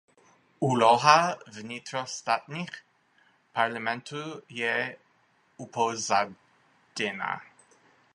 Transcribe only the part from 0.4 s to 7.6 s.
Úloha vnitrostátních parlamentů je upozaděna.